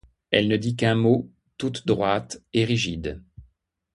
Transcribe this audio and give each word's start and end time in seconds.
Elle 0.31 0.47
ne 0.47 0.57
dit 0.57 0.75
qu'un 0.75 0.95
mot, 0.95 1.29
toute 1.59 1.85
droite 1.85 2.41
et 2.53 2.65
rigide. 2.65 3.21